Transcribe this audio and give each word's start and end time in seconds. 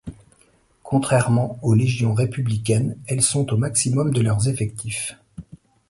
Contrairement 0.81 1.59
aux 1.61 1.75
légions 1.75 2.15
républicaines, 2.15 2.97
elles 3.05 3.21
sont 3.21 3.53
au 3.53 3.57
maximum 3.57 4.11
de 4.11 4.21
leurs 4.23 4.47
effectifs. 4.49 5.15